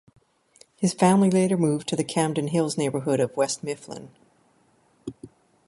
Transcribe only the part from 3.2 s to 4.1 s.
West Mifflin.